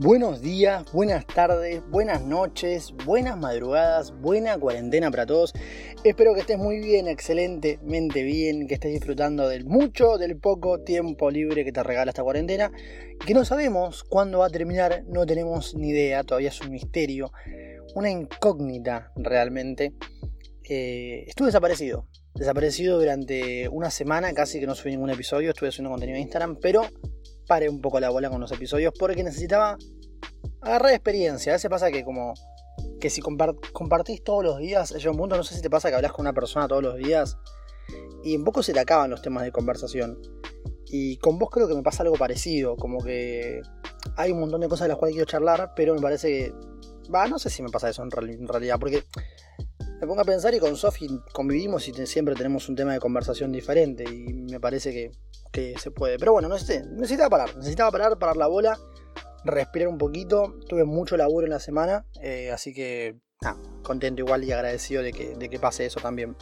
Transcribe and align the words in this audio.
Buenos 0.00 0.40
días, 0.40 0.84
buenas 0.92 1.26
tardes, 1.26 1.82
buenas 1.90 2.22
noches, 2.22 2.94
buenas 3.04 3.36
madrugadas, 3.36 4.12
buena 4.12 4.56
cuarentena 4.56 5.10
para 5.10 5.26
todos. 5.26 5.52
Espero 6.04 6.34
que 6.34 6.40
estés 6.42 6.56
muy 6.56 6.78
bien, 6.78 7.08
excelentemente 7.08 8.22
bien, 8.22 8.68
que 8.68 8.74
estés 8.74 8.92
disfrutando 8.92 9.48
del 9.48 9.64
mucho, 9.64 10.16
del 10.16 10.38
poco 10.38 10.82
tiempo 10.82 11.32
libre 11.32 11.64
que 11.64 11.72
te 11.72 11.82
regala 11.82 12.12
esta 12.12 12.22
cuarentena, 12.22 12.70
que 13.26 13.34
no 13.34 13.44
sabemos 13.44 14.04
cuándo 14.04 14.38
va 14.38 14.46
a 14.46 14.50
terminar, 14.50 15.02
no 15.08 15.26
tenemos 15.26 15.74
ni 15.74 15.88
idea, 15.88 16.22
todavía 16.22 16.50
es 16.50 16.60
un 16.60 16.70
misterio, 16.70 17.32
una 17.96 18.08
incógnita 18.08 19.10
realmente. 19.16 19.94
Eh, 20.62 21.24
estuve 21.26 21.48
desaparecido, 21.48 22.06
desaparecido 22.36 23.00
durante 23.00 23.68
una 23.68 23.90
semana, 23.90 24.32
casi 24.32 24.60
que 24.60 24.66
no 24.68 24.76
subí 24.76 24.92
ningún 24.92 25.10
episodio, 25.10 25.50
estuve 25.50 25.70
haciendo 25.70 25.90
contenido 25.90 26.18
en 26.18 26.22
Instagram, 26.22 26.56
pero 26.62 26.82
paré 27.48 27.68
un 27.68 27.80
poco 27.80 27.98
la 27.98 28.10
bola 28.10 28.30
con 28.30 28.40
los 28.40 28.52
episodios 28.52 28.92
porque 28.96 29.24
necesitaba 29.24 29.76
agarrar 30.60 30.92
experiencia. 30.92 31.52
A 31.52 31.56
veces 31.56 31.70
pasa 31.70 31.90
que 31.90 32.04
como 32.04 32.34
que 33.00 33.10
si 33.10 33.20
compartís 33.20 34.22
todos 34.22 34.44
los 34.44 34.58
días, 34.58 34.94
yo 34.98 35.10
un 35.10 35.16
punto, 35.16 35.36
no 35.36 35.42
sé 35.42 35.54
si 35.54 35.62
te 35.62 35.70
pasa 35.70 35.88
que 35.88 35.96
hablas 35.96 36.12
con 36.12 36.24
una 36.24 36.32
persona 36.32 36.68
todos 36.68 36.82
los 36.82 36.96
días 36.96 37.36
y 38.22 38.36
un 38.36 38.44
poco 38.44 38.62
se 38.62 38.72
te 38.72 38.80
acaban 38.80 39.10
los 39.10 39.22
temas 39.22 39.42
de 39.44 39.52
conversación. 39.52 40.20
Y 40.86 41.16
con 41.18 41.38
vos 41.38 41.50
creo 41.50 41.68
que 41.68 41.74
me 41.74 41.82
pasa 41.82 42.02
algo 42.02 42.16
parecido, 42.16 42.76
como 42.76 43.02
que 43.02 43.60
hay 44.16 44.32
un 44.32 44.40
montón 44.40 44.60
de 44.60 44.68
cosas 44.68 44.86
de 44.86 44.88
las 44.88 44.98
cuales 44.98 45.14
quiero 45.14 45.30
charlar, 45.30 45.72
pero 45.74 45.94
me 45.94 46.00
parece 46.00 46.28
que... 46.28 46.54
Va, 47.12 47.26
no 47.26 47.38
sé 47.38 47.50
si 47.50 47.62
me 47.62 47.70
pasa 47.70 47.88
eso 47.88 48.02
en 48.02 48.10
realidad, 48.10 48.76
porque 48.78 49.04
me 50.00 50.06
pongo 50.06 50.20
a 50.20 50.24
pensar 50.24 50.54
y 50.54 50.60
con 50.60 50.76
Sofi 50.76 51.08
convivimos 51.32 51.88
y 51.88 52.06
siempre 52.06 52.34
tenemos 52.34 52.68
un 52.68 52.76
tema 52.76 52.92
de 52.92 53.00
conversación 53.00 53.50
diferente 53.50 54.04
y 54.04 54.32
me 54.32 54.60
parece 54.60 54.92
que, 54.92 55.10
se 55.76 55.90
puede. 55.90 56.18
Pero 56.20 56.32
bueno, 56.32 56.48
no 56.48 56.56
sé, 56.56 56.84
necesitaba 56.84 57.30
parar, 57.30 57.56
necesitaba 57.56 57.90
parar, 57.90 58.16
parar 58.16 58.36
la 58.36 58.46
bola, 58.46 58.78
respirar 59.44 59.88
un 59.88 59.98
poquito. 59.98 60.54
Tuve 60.68 60.84
mucho 60.84 61.16
laburo 61.16 61.46
en 61.46 61.50
la 61.50 61.58
semana, 61.58 62.06
eh, 62.22 62.52
así 62.52 62.72
que 62.72 63.16
contento 63.82 64.22
igual 64.22 64.44
y 64.44 64.52
agradecido 64.52 65.02
de 65.02 65.12
que, 65.12 65.34
de 65.34 65.48
que 65.48 65.58
pase 65.58 65.84
eso 65.84 65.98
también. 65.98 66.36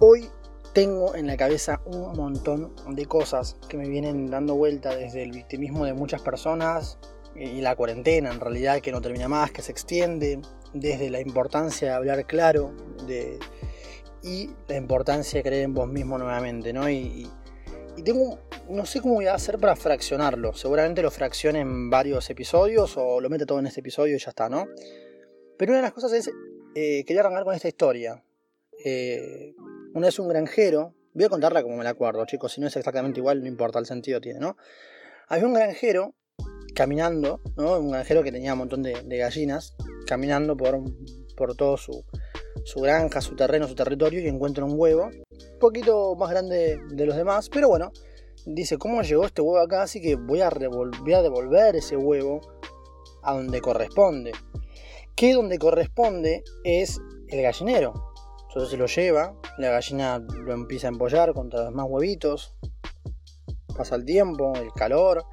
Hoy 0.00 0.28
tengo 0.72 1.14
en 1.14 1.28
la 1.28 1.36
cabeza 1.36 1.80
un 1.84 2.12
montón 2.16 2.74
de 2.88 3.06
cosas 3.06 3.56
que 3.68 3.76
me 3.76 3.88
vienen 3.88 4.30
dando 4.30 4.56
vuelta 4.56 4.96
desde 4.96 5.22
el 5.22 5.30
victimismo 5.30 5.84
de 5.84 5.94
muchas 5.94 6.22
personas 6.22 6.98
y 7.36 7.60
la 7.60 7.76
cuarentena 7.76 8.32
en 8.32 8.40
realidad 8.40 8.80
que 8.80 8.90
no 8.90 9.00
termina 9.00 9.28
más, 9.28 9.52
que 9.52 9.62
se 9.62 9.70
extiende, 9.70 10.40
desde 10.72 11.10
la 11.10 11.20
importancia 11.20 11.88
de 11.88 11.94
hablar 11.94 12.26
claro 12.26 12.74
de, 13.06 13.38
y 14.22 14.50
la 14.68 14.76
importancia 14.76 15.38
de 15.38 15.42
creer 15.42 15.64
en 15.64 15.74
vos 15.74 15.88
mismo 15.88 16.18
nuevamente, 16.18 16.72
¿no? 16.72 16.88
Y, 16.88 17.28
tengo, 18.04 18.38
no 18.70 18.86
sé 18.86 19.02
cómo 19.02 19.16
voy 19.16 19.26
a 19.26 19.34
hacer 19.34 19.58
para 19.58 19.76
fraccionarlo, 19.76 20.54
seguramente 20.54 21.02
lo 21.02 21.10
fraccione 21.10 21.60
en 21.60 21.90
varios 21.90 22.30
episodios 22.30 22.96
o 22.96 23.20
lo 23.20 23.28
mete 23.28 23.44
todo 23.44 23.58
en 23.58 23.66
este 23.66 23.80
episodio 23.80 24.16
y 24.16 24.18
ya 24.18 24.30
está, 24.30 24.48
¿no? 24.48 24.68
Pero 25.58 25.72
una 25.72 25.80
de 25.80 25.82
las 25.82 25.92
cosas 25.92 26.12
es, 26.14 26.30
eh, 26.74 27.04
quería 27.04 27.20
arrancar 27.20 27.44
con 27.44 27.54
esta 27.54 27.68
historia. 27.68 28.24
Eh, 28.82 29.54
una 29.92 30.06
vez 30.06 30.18
un 30.18 30.28
granjero, 30.28 30.94
voy 31.12 31.24
a 31.24 31.28
contarla 31.28 31.62
como 31.62 31.76
me 31.76 31.84
la 31.84 31.90
acuerdo, 31.90 32.24
chicos, 32.24 32.52
si 32.52 32.62
no 32.62 32.68
es 32.68 32.76
exactamente 32.76 33.20
igual, 33.20 33.42
no 33.42 33.48
importa, 33.48 33.78
el 33.78 33.84
sentido 33.84 34.18
tiene, 34.18 34.40
¿no? 34.40 34.56
Había 35.28 35.46
un 35.46 35.52
granjero 35.52 36.14
caminando, 36.74 37.42
¿no? 37.56 37.78
Un 37.78 37.90
granjero 37.90 38.22
que 38.22 38.32
tenía 38.32 38.52
un 38.54 38.60
montón 38.60 38.82
de, 38.82 39.16
gallinas, 39.18 39.74
caminando 40.10 40.56
por, 40.56 40.80
por 41.36 41.54
todo 41.54 41.76
su, 41.76 42.02
granja, 42.82 43.20
su 43.20 43.36
terreno, 43.36 43.68
su 43.68 43.76
territorio 43.76 44.20
y 44.20 44.26
encuentra 44.26 44.64
un 44.64 44.72
huevo, 44.74 45.04
un 45.04 45.58
poquito 45.60 46.16
más 46.16 46.30
grande 46.30 46.80
de 46.90 47.06
los 47.06 47.14
demás, 47.14 47.48
pero 47.48 47.68
bueno, 47.68 47.92
dice, 48.44 48.76
¿cómo 48.76 49.02
llegó 49.02 49.24
este 49.24 49.40
huevo 49.40 49.60
acá? 49.60 49.82
Así 49.82 50.02
que 50.02 50.16
voy 50.16 50.40
a, 50.40 50.50
voy 50.50 51.12
a 51.12 51.22
devolver 51.22 51.76
ese 51.76 51.96
huevo 51.96 52.40
a 53.22 53.34
donde 53.34 53.60
corresponde. 53.60 54.32
Que 55.14 55.32
donde 55.32 55.58
corresponde 55.58 56.42
es 56.64 57.00
el 57.28 57.42
gallinero. 57.42 58.12
Entonces 58.48 58.70
se 58.70 58.76
lo 58.76 58.86
lleva, 58.86 59.36
la 59.58 59.70
gallina 59.70 60.18
lo 60.18 60.52
empieza 60.52 60.88
a 60.88 60.90
empollar 60.90 61.32
contra 61.34 61.66
los 61.66 61.72
más 61.72 61.86
huevitos, 61.88 62.56
pasa 63.76 63.94
el 63.94 64.04
tiempo, 64.04 64.54
el 64.56 64.72
calor, 64.72 65.24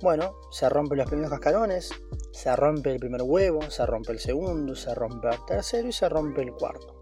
bueno, 0.00 0.36
se 0.52 0.68
rompen 0.68 0.98
los 0.98 1.08
primeros 1.08 1.32
cascarones, 1.32 1.90
se 2.36 2.54
rompe 2.54 2.92
el 2.92 2.98
primer 2.98 3.22
huevo, 3.22 3.62
se 3.70 3.86
rompe 3.86 4.12
el 4.12 4.18
segundo, 4.18 4.76
se 4.76 4.94
rompe 4.94 5.30
el 5.30 5.42
tercero 5.46 5.88
y 5.88 5.92
se 5.92 6.06
rompe 6.06 6.42
el 6.42 6.52
cuarto. 6.52 6.98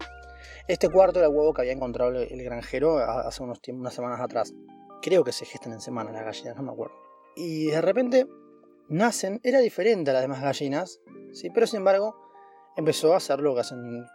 Este 0.65 0.87
cuarto 0.87 1.19
era 1.19 1.27
el 1.27 1.35
huevo 1.35 1.53
que 1.53 1.61
había 1.61 1.73
encontrado 1.73 2.11
el 2.11 2.41
granjero 2.41 2.99
hace 2.99 3.43
unos 3.43 3.59
unas 3.67 3.93
semanas 3.93 4.21
atrás. 4.21 4.53
Creo 5.01 5.25
que 5.25 5.33
se 5.33 5.43
gestan 5.43 5.73
en 5.73 5.81
semanas 5.81 6.13
las 6.13 6.23
gallinas, 6.23 6.55
no 6.55 6.63
me 6.63 6.71
acuerdo. 6.71 6.95
Y 7.35 7.65
de 7.65 7.81
repente 7.81 8.27
nacen, 8.87 9.41
era 9.43 9.59
diferente 9.59 10.11
a 10.11 10.13
las 10.13 10.21
demás 10.21 10.41
gallinas, 10.41 11.01
¿sí? 11.33 11.49
pero 11.49 11.67
sin 11.67 11.79
embargo 11.79 12.15
empezó 12.77 13.13
a 13.13 13.17
hacer 13.17 13.41
lo 13.41 13.57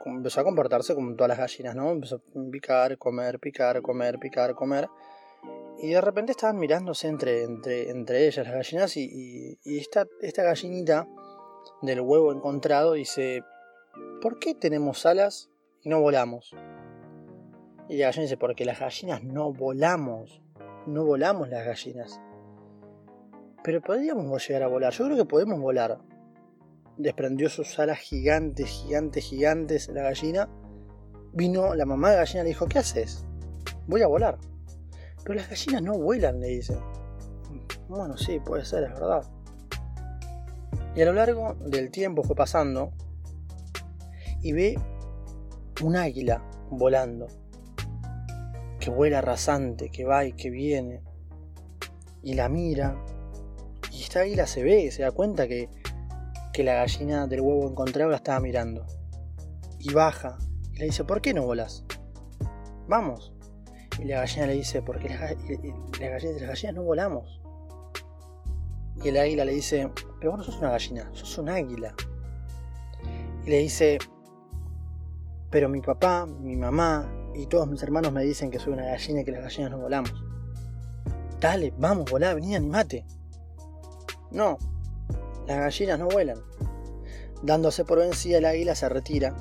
empezó 0.07 0.41
a 0.41 0.45
comportarse 0.45 0.95
como 0.95 1.15
todas 1.17 1.29
las 1.29 1.39
gallinas, 1.39 1.77
¿no? 1.77 1.91
Empezó 1.91 2.17
a 2.17 2.51
picar, 2.51 2.97
comer, 2.97 3.39
picar, 3.39 3.83
comer, 3.83 4.19
picar, 4.19 4.55
comer 4.55 4.89
y 5.83 5.89
de 5.89 6.01
repente 6.01 6.33
estaban 6.33 6.59
mirándose 6.59 7.09
entre, 7.09 7.43
entre, 7.45 7.91
entre 7.91 8.27
ellas 8.27 8.47
las 8.47 8.55
gallinas 8.55 8.97
y, 8.97 9.59
esta, 9.65 10.07
esta 10.21 10.43
gallinita 10.43 11.09
del 11.81 12.01
huevo 12.01 12.33
encontrado 12.33 12.93
dice, 12.93 13.43
¿por 14.21 14.39
qué 14.39 14.55
tenemos 14.55 15.07
alas 15.07 15.49
y 15.83 15.89
no 15.89 16.01
volamos? 16.01 16.55
Y 17.89 17.97
la 17.97 18.07
gallina 18.07 18.23
dice, 18.25 18.37
porque 18.37 18.67
las 18.67 18.79
gallinas 18.79 19.25
no 19.25 19.53
volamos, 19.53 20.43
no 20.87 21.05
volamos 21.07 21.49
las 21.49 21.65
gallinas. 21.65 22.21
Pero 23.65 23.81
podríamos 23.81 24.47
llegar 24.47 24.65
a 24.65 24.69
volar, 24.69 24.93
yo 24.93 25.07
creo 25.07 25.17
que 25.17 25.25
podemos 25.25 25.59
volar. 25.61 25.99
Desprendió 26.99 27.49
sus 27.49 27.79
alas 27.79 27.99
gigantes, 27.99 28.69
gigantes, 28.69 29.25
gigantes 29.25 29.89
la 29.89 30.03
gallina. 30.03 30.51
Vino 31.33 31.75
la 31.75 31.87
mamá 31.87 32.11
de 32.11 32.17
la 32.17 32.23
gallina 32.25 32.41
y 32.41 32.45
le 32.45 32.49
dijo, 32.49 32.67
¿qué 32.67 32.79
haces? 32.79 33.25
Voy 33.87 34.03
a 34.03 34.07
volar. 34.07 34.39
Pero 35.25 35.35
las 35.35 35.49
gallinas 35.49 35.83
no 35.83 35.99
vuelan, 35.99 36.41
le 36.41 36.49
dice. 36.49 36.79
Bueno, 37.89 38.17
sí, 38.17 38.41
puede 38.41 38.65
ser, 38.65 38.85
es 38.85 38.93
verdad. 38.93 39.25
Y 40.95 41.03
a 41.03 41.05
lo 41.05 41.13
largo 41.13 41.55
del 41.67 41.91
tiempo 41.91 42.23
fue 42.23 42.35
pasando 42.35 42.93
y 44.43 44.53
ve 44.53 44.79
un 45.83 45.97
águila 45.97 46.43
volando, 46.71 47.27
que 48.79 48.91
vuela 48.91 49.21
rasante, 49.21 49.91
que 49.91 50.05
va 50.05 50.25
y 50.25 50.33
que 50.33 50.51
viene, 50.51 51.03
y 52.23 52.35
la 52.35 52.49
mira, 52.49 52.97
y 53.93 54.03
esta 54.03 54.21
águila 54.21 54.47
se 54.47 54.63
ve, 54.63 54.91
se 54.91 55.03
da 55.03 55.11
cuenta 55.11 55.49
que, 55.49 55.69
que 56.53 56.65
la 56.65 56.75
gallina 56.75 57.27
del 57.27 57.41
huevo 57.41 57.69
encontrado 57.69 58.11
la 58.11 58.17
estaba 58.17 58.41
mirando, 58.41 58.87
y 59.79 59.93
baja, 59.93 60.39
y 60.73 60.79
le 60.79 60.85
dice, 60.87 61.05
¿por 61.05 61.21
qué 61.21 61.35
no 61.35 61.45
volas? 61.45 61.85
Vamos. 62.89 63.33
Y 64.01 64.05
la 64.05 64.21
gallina 64.21 64.47
le 64.47 64.55
dice, 64.55 64.81
porque 64.81 65.11
las, 65.11 65.21
gallinas, 65.21 66.41
las 66.41 66.49
gallinas 66.49 66.75
no 66.75 66.83
volamos. 66.83 67.41
Y 69.03 69.09
el 69.09 69.19
águila 69.19 69.45
le 69.45 69.53
dice, 69.53 69.91
pero 70.19 70.31
vos 70.31 70.39
no 70.39 70.45
sos 70.45 70.59
una 70.59 70.71
gallina, 70.71 71.11
sos 71.13 71.37
un 71.37 71.51
águila. 71.51 71.95
Y 73.45 73.51
le 73.51 73.59
dice, 73.59 73.99
pero 75.51 75.69
mi 75.69 75.83
papá, 75.83 76.27
mi 76.27 76.57
mamá 76.57 77.13
y 77.35 77.47
todos 77.47 77.69
mis 77.69 77.83
hermanos 77.83 78.13
me 78.13 78.25
dicen 78.25 78.51
que 78.51 78.59
soy 78.59 78.73
una 78.73 78.87
gallina 78.87 79.21
y 79.21 79.25
que 79.25 79.33
las 79.33 79.43
gallinas 79.43 79.71
no 79.71 79.79
volamos. 79.79 80.25
Dale, 81.39 81.75
vamos, 81.77 82.11
volá, 82.11 82.33
vení, 82.33 82.57
animate. 82.57 83.05
No, 84.31 84.57
las 85.47 85.59
gallinas 85.59 85.99
no 85.99 86.09
vuelan. 86.09 86.39
Dándose 87.43 87.85
por 87.85 87.99
vencida, 87.99 88.39
el 88.39 88.47
águila 88.47 88.75
se 88.75 88.89
retira. 88.89 89.35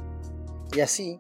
Y 0.74 0.82
así, 0.82 1.18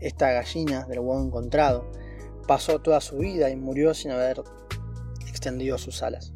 esta 0.00 0.32
gallina 0.32 0.84
del 0.84 0.98
huevo 0.98 1.22
encontrado 1.22 2.01
pasó 2.46 2.80
toda 2.80 3.00
su 3.00 3.18
vida 3.18 3.50
y 3.50 3.56
murió 3.56 3.94
sin 3.94 4.10
haber 4.10 4.42
extendido 5.28 5.78
sus 5.78 6.02
alas. 6.02 6.32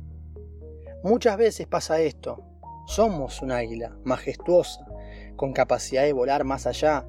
Muchas 1.03 1.37
veces 1.37 1.67
pasa 1.67 2.01
esto. 2.01 2.43
Somos 2.87 3.43
un 3.43 3.53
águila 3.53 3.97
majestuosa, 4.05 4.87
con 5.37 5.53
capacidad 5.53 6.03
de 6.03 6.13
volar 6.13 6.45
más 6.45 6.67
allá, 6.67 7.07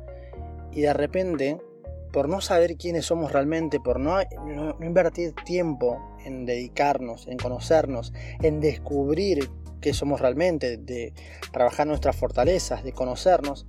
y 0.72 0.82
de 0.82 0.94
repente, 0.94 1.62
por 2.12 2.30
no 2.30 2.42
saber 2.42 2.78
quiénes 2.78 3.06
somos 3.06 3.32
realmente, 3.32 3.80
por 3.80 4.00
no, 4.00 4.20
invertir 4.82 5.34
tiempo 5.46 6.16
en 6.26 6.46
dedicarnos, 6.46 7.28
en 7.28 7.38
conocernos, 7.38 8.14
en 8.42 8.60
descubrir 8.60 9.50
qué 9.82 9.94
somos 9.94 10.20
realmente, 10.20 10.78
de 10.78 11.14
trabajar 11.52 11.88
nuestras 11.88 12.16
fortalezas, 12.16 12.84
de 12.84 12.92
conocernos, 12.92 13.66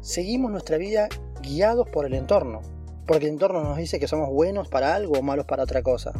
seguimos 0.00 0.50
nuestra 0.50 0.78
vida 0.78 1.08
guiados 1.42 1.88
por 1.88 2.06
el 2.06 2.14
entorno, 2.14 2.62
porque 3.06 3.26
el 3.26 3.32
entorno 3.32 3.62
nos 3.62 3.76
dice 3.76 3.98
que 3.98 4.08
somos 4.08 4.30
buenos 4.30 4.68
para 4.68 4.94
algo 4.94 5.18
o 5.18 5.22
malos 5.22 5.46
para 5.46 5.64
otra 5.64 5.82
cosa. 5.82 6.12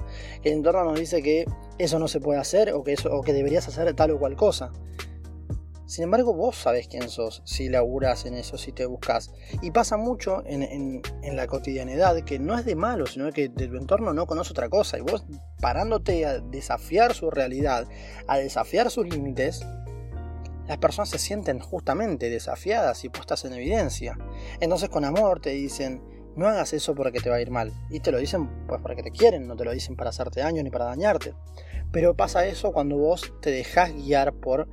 El 0.43 0.55
entorno 0.55 0.85
nos 0.85 0.99
dice 0.99 1.23
que 1.23 1.47
eso 1.79 1.99
no 1.99 2.09
se 2.09 2.21
puede 2.21 2.41
hacer 2.41 2.73
o 2.73 2.83
que, 2.83 2.93
eso, 2.93 3.15
o 3.15 3.23
que 3.23 3.33
deberías 3.33 3.69
hacer 3.69 3.93
tal 3.95 4.13
o 4.13 4.19
cual 4.19 4.37
cosa. 4.37 4.73
Sin 5.93 6.05
embargo, 6.05 6.33
vos 6.33 6.57
sabés 6.57 6.89
quién 6.89 7.11
sos 7.11 7.43
si 7.45 7.69
laburas 7.69 8.25
en 8.25 8.33
eso, 8.33 8.57
si 8.57 8.73
te 8.73 8.87
buscas. 8.87 9.31
Y 9.61 9.73
pasa 9.73 9.99
mucho 9.99 10.43
en, 10.47 11.03
la 11.23 11.47
cotidianidad 11.47 12.17
que 12.23 12.39
no 12.39 12.59
es 12.59 12.65
de 12.65 12.77
malo, 12.77 13.05
sino 13.07 13.31
que 13.31 13.51
de 13.51 13.69
tu 13.69 13.77
entorno 13.77 14.15
no 14.15 14.27
conoce 14.27 14.53
otra 14.53 14.71
cosa. 14.71 14.97
Y 14.97 15.03
vos 15.03 15.27
parándote 15.61 16.25
a 16.25 16.39
desafiar 16.39 17.13
su 17.13 17.31
realidad, 17.31 17.87
a 18.27 18.39
desafiar 18.39 18.91
sus 18.91 19.07
límites, 19.07 19.67
las 20.67 20.79
personas 20.79 21.11
se 21.11 21.19
sienten 21.19 21.59
justamente 21.59 22.31
desafiadas 22.31 23.05
y 23.05 23.11
puestas 23.11 23.45
en 23.45 23.53
evidencia. 23.53 24.17
Entonces 24.61 24.89
con 24.89 25.05
amor 25.05 25.41
te 25.41 25.51
dicen, 25.51 26.03
no 26.37 26.49
hagas 26.49 26.73
eso 26.73 26.95
porque 26.95 27.21
te 27.21 27.31
va 27.31 27.37
a 27.37 27.41
ir 27.41 27.51
mal. 27.51 27.73
Y 27.91 28.01
te 28.01 28.13
lo 28.13 28.19
dicen 28.19 28.49
pues 28.67 28.81
porque 28.81 29.03
te 29.03 29.11
quieren, 29.11 29.47
no 29.47 29.57
te 29.57 29.65
lo 29.65 29.73
dicen 29.73 29.97
para 29.97 30.11
hacerte 30.11 30.41
daño 30.41 30.63
ni 30.63 30.71
para 30.71 30.87
dañarte. 30.87 31.35
Pero 31.91 32.17
pasa 32.17 32.47
eso 32.47 32.73
cuando 32.73 32.97
vos 32.97 33.33
te 33.41 33.51
dejas 33.51 33.93
guiar 33.93 34.33
por 34.33 34.69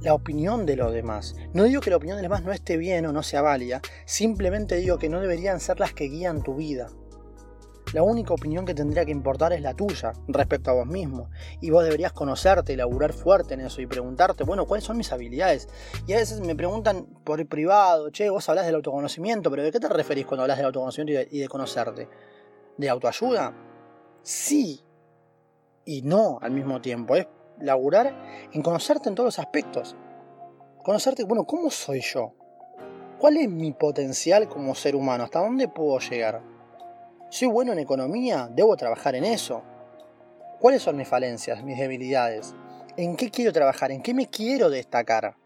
la 0.00 0.14
opinión 0.14 0.66
de 0.66 0.76
los 0.76 0.92
demás. 0.92 1.36
No 1.52 1.64
digo 1.64 1.80
que 1.80 1.90
la 1.90 1.96
opinión 1.96 2.16
de 2.16 2.22
los 2.22 2.30
demás 2.30 2.44
no 2.44 2.52
esté 2.52 2.76
bien 2.76 3.06
o 3.06 3.12
no 3.12 3.22
sea 3.22 3.42
válida, 3.42 3.80
simplemente 4.06 4.76
digo 4.76 4.98
que 4.98 5.08
no 5.08 5.20
deberían 5.20 5.60
ser 5.60 5.80
las 5.80 5.92
que 5.92 6.04
guían 6.04 6.42
tu 6.42 6.56
vida. 6.56 6.88
La 7.94 8.02
única 8.02 8.34
opinión 8.34 8.66
que 8.66 8.74
tendría 8.74 9.06
que 9.06 9.12
importar 9.12 9.54
es 9.54 9.62
la 9.62 9.72
tuya 9.72 10.12
respecto 10.26 10.70
a 10.70 10.74
vos 10.74 10.86
mismo. 10.86 11.30
Y 11.62 11.70
vos 11.70 11.84
deberías 11.84 12.12
conocerte 12.12 12.74
y 12.74 12.76
laburar 12.76 13.14
fuerte 13.14 13.54
en 13.54 13.60
eso 13.60 13.80
y 13.80 13.86
preguntarte, 13.86 14.44
bueno, 14.44 14.66
¿cuáles 14.66 14.84
son 14.84 14.98
mis 14.98 15.10
habilidades? 15.10 15.68
Y 16.06 16.12
a 16.12 16.16
veces 16.16 16.40
me 16.40 16.54
preguntan 16.54 17.06
por 17.24 17.40
el 17.40 17.46
privado, 17.46 18.10
che, 18.10 18.28
vos 18.28 18.46
hablas 18.50 18.66
del 18.66 18.74
autoconocimiento, 18.74 19.50
pero 19.50 19.62
¿de 19.62 19.72
qué 19.72 19.80
te 19.80 19.88
referís 19.88 20.26
cuando 20.26 20.42
hablas 20.42 20.58
del 20.58 20.66
autoconocimiento 20.66 21.28
y 21.30 21.38
de, 21.38 21.48
conocerte? 21.48 22.08
¿De 22.76 22.90
autoayuda? 22.90 23.54
Sí 24.22 24.84
y 25.86 26.02
no 26.02 26.38
al 26.42 26.50
mismo 26.50 26.82
tiempo. 26.82 27.16
Es 27.16 27.26
laburar 27.58 28.48
en 28.52 28.60
conocerte 28.60 29.08
en 29.08 29.14
todos 29.14 29.28
los 29.28 29.38
aspectos. 29.38 29.96
Conocerte, 30.84 31.24
bueno, 31.24 31.44
¿cómo 31.44 31.70
soy 31.70 32.02
yo? 32.02 32.34
¿Cuál 33.18 33.38
es 33.38 33.48
mi 33.48 33.72
potencial 33.72 34.46
como 34.46 34.74
ser 34.74 34.94
humano? 34.94 35.24
¿Hasta 35.24 35.40
dónde 35.40 35.68
puedo 35.68 35.98
llegar? 36.00 36.57
¿Soy 37.30 37.46
bueno 37.46 37.72
en 37.74 37.78
economía? 37.78 38.48
¿Debo 38.50 38.74
trabajar 38.74 39.14
en 39.14 39.22
eso? 39.22 39.62
¿Cuáles 40.58 40.82
son 40.82 40.96
mis 40.96 41.06
falencias, 41.06 41.62
mis 41.62 41.76
debilidades? 41.76 42.54
¿En 42.96 43.16
qué 43.16 43.30
quiero 43.30 43.52
trabajar? 43.52 43.92
¿En 43.92 44.00
qué 44.00 44.14
me 44.14 44.30
quiero 44.30 44.70
destacar? 44.70 45.36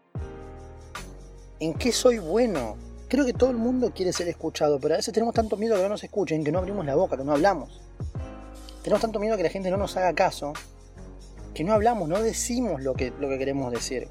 ¿En 1.59 1.73
qué 1.73 1.91
soy 1.91 2.19
bueno? 2.19 2.77
Creo 3.09 3.25
que 3.25 3.33
todo 3.33 3.49
el 3.49 3.57
mundo 3.57 3.91
quiere 3.93 4.13
ser 4.13 4.29
escuchado, 4.29 4.79
pero 4.79 4.93
a 4.93 4.97
veces 4.97 5.13
tenemos 5.13 5.35
tanto 5.35 5.57
miedo 5.57 5.75
que 5.75 5.81
no 5.81 5.89
nos 5.89 6.03
escuchen, 6.05 6.45
que 6.45 6.53
no 6.53 6.59
abrimos 6.59 6.85
la 6.85 6.95
boca, 6.95 7.17
que 7.17 7.25
no 7.25 7.33
hablamos. 7.33 7.81
Tenemos 8.81 9.01
tanto 9.01 9.19
miedo 9.19 9.35
que 9.35 9.43
la 9.43 9.49
gente 9.49 9.69
no 9.69 9.75
nos 9.75 9.97
haga 9.97 10.13
caso, 10.13 10.53
que 11.53 11.65
no 11.65 11.73
hablamos, 11.73 12.07
no 12.07 12.21
decimos 12.21 12.81
lo 12.81 12.93
que, 12.93 13.11
lo 13.19 13.27
que 13.27 13.37
queremos 13.37 13.69
decir. 13.73 14.07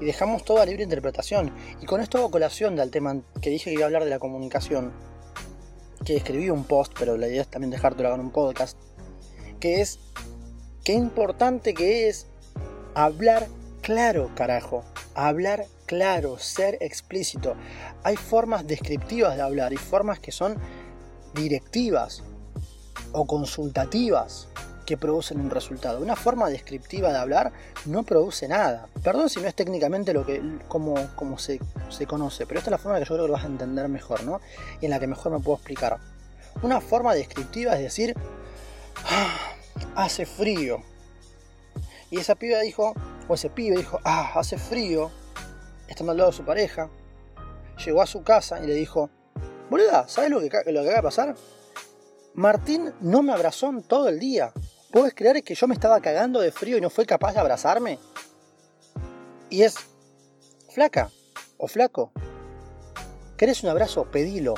Y 0.00 0.06
dejamos 0.06 0.42
toda 0.42 0.64
libre 0.64 0.84
interpretación. 0.84 1.52
Y 1.82 1.86
con 1.86 2.00
esto 2.00 2.16
hago 2.16 2.30
colación 2.30 2.76
del 2.76 2.90
tema 2.90 3.20
que 3.42 3.50
dije 3.50 3.70
que 3.70 3.74
iba 3.74 3.82
a 3.82 3.86
hablar 3.86 4.04
de 4.04 4.10
la 4.10 4.18
comunicación 4.18 5.13
que 6.04 6.16
escribí 6.16 6.50
un 6.50 6.64
post, 6.64 6.92
pero 6.98 7.16
la 7.16 7.28
idea 7.28 7.42
es 7.42 7.48
también 7.48 7.70
dejártelo 7.70 8.14
en 8.14 8.20
un 8.20 8.30
podcast, 8.30 8.78
que 9.60 9.80
es 9.80 9.98
qué 10.84 10.92
importante 10.92 11.74
que 11.74 12.08
es 12.08 12.26
hablar 12.94 13.48
claro, 13.80 14.30
carajo. 14.34 14.84
Hablar 15.14 15.66
claro, 15.86 16.38
ser 16.38 16.78
explícito. 16.80 17.54
Hay 18.02 18.16
formas 18.16 18.66
descriptivas 18.66 19.36
de 19.36 19.42
hablar 19.42 19.72
y 19.72 19.76
formas 19.76 20.18
que 20.18 20.32
son 20.32 20.56
directivas 21.34 22.22
o 23.12 23.26
consultativas 23.26 24.48
que 24.84 24.96
producen 24.96 25.40
un 25.40 25.50
resultado. 25.50 26.00
Una 26.00 26.16
forma 26.16 26.48
descriptiva 26.48 27.10
de 27.10 27.18
hablar 27.18 27.52
no 27.86 28.02
produce 28.02 28.48
nada. 28.48 28.88
Perdón 29.02 29.28
si 29.28 29.40
no 29.40 29.48
es 29.48 29.54
técnicamente 29.54 30.12
lo 30.12 30.24
que 30.24 30.42
como, 30.68 30.94
como 31.14 31.38
se, 31.38 31.60
se, 31.88 32.06
conoce, 32.06 32.46
pero 32.46 32.58
esta 32.58 32.70
es 32.70 32.72
la 32.72 32.78
forma 32.78 32.98
que 32.98 33.04
yo 33.04 33.14
creo 33.14 33.26
que 33.26 33.32
vas 33.32 33.44
a 33.44 33.48
entender 33.48 33.88
mejor, 33.88 34.24
¿no? 34.24 34.40
Y 34.80 34.86
en 34.86 34.90
la 34.90 35.00
que 35.00 35.06
mejor 35.06 35.32
me 35.32 35.40
puedo 35.40 35.56
explicar. 35.56 35.98
Una 36.62 36.80
forma 36.80 37.14
descriptiva 37.14 37.74
es 37.74 37.80
decir, 37.80 38.14
ah, 39.10 39.38
hace 39.96 40.26
frío. 40.26 40.82
Y 42.10 42.18
esa 42.18 42.34
piba 42.34 42.60
dijo, 42.60 42.94
o 43.28 43.34
ese 43.34 43.50
pibe 43.50 43.76
dijo, 43.76 43.98
ah, 44.04 44.32
hace 44.34 44.58
frío, 44.58 45.10
estando 45.88 46.12
al 46.12 46.18
lado 46.18 46.30
de 46.30 46.36
su 46.36 46.44
pareja. 46.44 46.88
Llegó 47.84 48.02
a 48.02 48.06
su 48.06 48.22
casa 48.22 48.62
y 48.62 48.66
le 48.66 48.74
dijo, 48.74 49.10
boluda, 49.68 50.06
¿sabes 50.08 50.30
lo 50.30 50.40
que, 50.40 50.48
lo 50.48 50.82
que 50.82 50.88
acaba 50.88 50.96
de 50.96 51.02
pasar? 51.02 51.34
Martín 52.34 52.92
no 53.00 53.22
me 53.22 53.32
abrazó 53.32 53.68
en 53.68 53.82
todo 53.82 54.08
el 54.08 54.18
día. 54.18 54.52
¿Puedes 54.94 55.12
creer 55.12 55.42
que 55.42 55.56
yo 55.56 55.66
me 55.66 55.74
estaba 55.74 56.00
cagando 56.00 56.38
de 56.38 56.52
frío 56.52 56.78
y 56.78 56.80
no 56.80 56.88
fue 56.88 57.04
capaz 57.04 57.32
de 57.32 57.40
abrazarme? 57.40 57.98
Y 59.50 59.62
es, 59.62 59.74
flaca 60.72 61.10
o 61.58 61.66
flaco, 61.66 62.12
¿querés 63.36 63.64
un 63.64 63.70
abrazo? 63.70 64.08
Pedilo. 64.12 64.54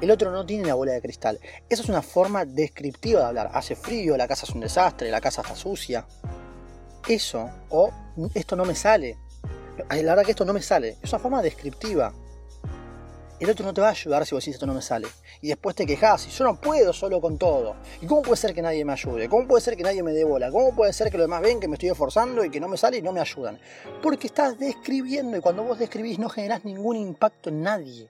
El 0.00 0.12
otro 0.12 0.30
no 0.30 0.46
tiene 0.46 0.66
la 0.66 0.74
bola 0.74 0.92
de 0.92 1.02
cristal. 1.02 1.40
Esa 1.68 1.82
es 1.82 1.88
una 1.88 2.02
forma 2.02 2.44
descriptiva 2.44 3.18
de 3.18 3.26
hablar. 3.26 3.50
Hace 3.52 3.74
frío, 3.74 4.16
la 4.16 4.28
casa 4.28 4.46
es 4.46 4.54
un 4.54 4.60
desastre, 4.60 5.10
la 5.10 5.20
casa 5.20 5.40
está 5.40 5.56
sucia. 5.56 6.06
Eso, 7.08 7.50
o 7.70 7.90
esto 8.34 8.54
no 8.54 8.64
me 8.64 8.76
sale. 8.76 9.18
La 9.90 10.14
verdad 10.14 10.24
que 10.24 10.30
esto 10.30 10.44
no 10.44 10.52
me 10.52 10.62
sale. 10.62 10.98
Es 11.02 11.12
una 11.12 11.18
forma 11.18 11.42
descriptiva 11.42 12.14
el 13.42 13.50
otro 13.50 13.66
no 13.66 13.74
te 13.74 13.80
va 13.80 13.88
a 13.88 13.90
ayudar 13.90 14.24
si 14.24 14.36
vos 14.36 14.44
decís 14.44 14.54
esto 14.54 14.66
no 14.66 14.74
me 14.74 14.82
sale. 14.82 15.08
Y 15.40 15.48
después 15.48 15.74
te 15.74 15.84
quejas 15.84 16.28
y 16.28 16.30
yo 16.30 16.44
no 16.44 16.60
puedo 16.60 16.92
solo 16.92 17.20
con 17.20 17.38
todo. 17.38 17.74
¿Y 18.00 18.06
cómo 18.06 18.22
puede 18.22 18.36
ser 18.36 18.54
que 18.54 18.62
nadie 18.62 18.84
me 18.84 18.92
ayude? 18.92 19.28
¿Cómo 19.28 19.48
puede 19.48 19.60
ser 19.60 19.76
que 19.76 19.82
nadie 19.82 20.00
me 20.02 20.12
dé 20.12 20.22
bola? 20.22 20.50
¿Cómo 20.52 20.74
puede 20.76 20.92
ser 20.92 21.10
que 21.10 21.18
los 21.18 21.24
demás 21.24 21.42
ven 21.42 21.58
que 21.58 21.66
me 21.66 21.74
estoy 21.74 21.88
esforzando 21.88 22.44
y 22.44 22.50
que 22.50 22.60
no 22.60 22.68
me 22.68 22.76
sale 22.76 22.98
y 22.98 23.02
no 23.02 23.10
me 23.10 23.20
ayudan? 23.20 23.58
Porque 24.00 24.28
estás 24.28 24.58
describiendo 24.60 25.36
y 25.36 25.40
cuando 25.40 25.64
vos 25.64 25.76
describís 25.78 26.20
no 26.20 26.28
generás 26.28 26.64
ningún 26.64 26.96
impacto 26.96 27.48
en 27.48 27.62
nadie. 27.62 28.08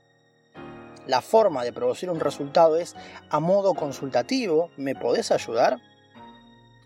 La 1.07 1.23
forma 1.23 1.65
de 1.65 1.73
producir 1.73 2.11
un 2.11 2.21
resultado 2.21 2.77
es 2.77 2.95
a 3.31 3.41
modo 3.41 3.73
consultativo, 3.73 4.71
¿me 4.77 4.95
podés 4.95 5.33
ayudar? 5.33 5.79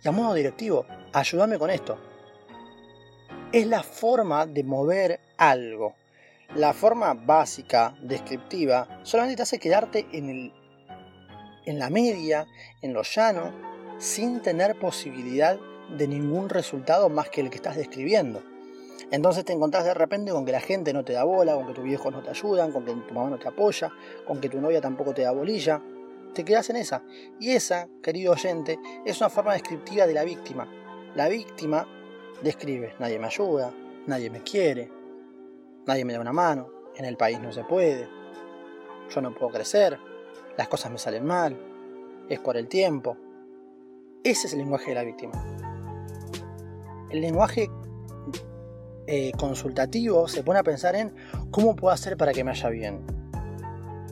Y 0.05 0.09
a 0.09 0.13
modo 0.13 0.35
directivo, 0.35 0.87
ayúdame 1.13 1.59
con 1.59 1.71
esto. 1.71 1.99
Es 3.51 3.67
la 3.67 3.83
forma 3.83 4.47
de 4.47 4.63
mover 4.63 5.21
algo. 5.37 5.97
La 6.55 6.73
forma 6.73 7.13
básica, 7.15 7.95
descriptiva, 8.01 9.01
solamente 9.03 9.37
te 9.37 9.43
hace 9.43 9.59
quedarte 9.59 10.07
en, 10.13 10.31
el, 10.31 10.53
en 11.67 11.79
la 11.79 11.91
media, 11.91 12.47
en 12.81 12.95
lo 12.95 13.03
llano, 13.03 13.53
sin 13.99 14.41
tener 14.41 14.79
posibilidad 14.79 15.59
de 15.97 16.09
ningún 16.09 16.49
resultado 16.49 17.09
más 17.09 17.29
que 17.29 17.41
el 17.41 17.51
que 17.51 17.57
estás 17.57 17.77
describiendo. 17.77 18.43
Entonces 19.11 19.45
te 19.45 19.53
encontrás 19.53 19.85
de 19.85 19.95
repente 19.95 20.33
con 20.33 20.45
que 20.45 20.53
la 20.53 20.61
gente 20.61 20.93
no 20.93 21.05
te 21.05 21.13
da 21.13 21.25
bola, 21.25 21.55
con 21.55 21.67
que 21.67 21.75
tus 21.75 21.85
viejos 21.85 22.13
no 22.13 22.23
te 22.23 22.31
ayudan, 22.31 22.73
con 22.73 22.85
que 22.85 22.93
tu 22.93 23.15
mamá 23.15 23.31
no 23.31 23.39
te 23.39 23.49
apoya, 23.49 23.93
con 24.27 24.41
que 24.41 24.49
tu 24.49 24.61
novia 24.61 24.81
tampoco 24.81 25.15
te 25.15 25.23
da 25.23 25.31
bolilla. 25.31 25.81
Te 26.35 26.45
quedas 26.45 26.71
en 26.71 26.77
esa. 26.77 27.03
Y 27.39 27.51
esa, 27.51 27.89
querido 28.03 28.33
oyente, 28.33 28.79
es 29.05 29.21
una 29.21 29.31
forma 29.31 29.53
descriptiva 29.53 30.07
de 30.07 30.15
la 30.15 30.25
víctima. 30.25 30.69
La 31.15 31.29
víctima 31.29 31.87
describe, 32.43 32.95
nadie 32.99 33.19
me 33.19 33.27
ayuda, 33.27 33.73
nadie 34.07 34.29
me 34.29 34.43
quiere, 34.43 34.91
nadie 35.87 36.05
me 36.05 36.13
da 36.13 36.21
una 36.21 36.33
mano, 36.33 36.69
en 36.97 37.05
el 37.05 37.17
país 37.17 37.41
no 37.41 37.53
se 37.53 37.65
puede, 37.65 38.09
yo 39.09 39.21
no 39.21 39.35
puedo 39.35 39.53
crecer, 39.53 39.99
las 40.57 40.69
cosas 40.69 40.91
me 40.91 40.99
salen 40.99 41.25
mal, 41.25 41.57
es 42.29 42.41
por 42.41 42.57
el 42.57 42.69
tiempo. 42.69 43.17
Ese 44.25 44.49
es 44.49 44.53
el 44.53 44.61
lenguaje 44.61 44.91
de 44.91 44.95
la 44.95 45.05
víctima. 45.05 45.33
El 47.11 47.21
lenguaje 47.21 47.71
eh, 49.07 49.31
consultativo 49.39 50.27
se 50.27 50.43
pone 50.43 50.59
a 50.59 50.65
pensar 50.65 50.97
en 50.97 51.15
cómo 51.51 51.77
puedo 51.77 51.95
hacer 51.95 52.17
para 52.17 52.33
que 52.33 52.43
me 52.43 52.51
vaya 52.51 52.69
bien. 52.71 53.07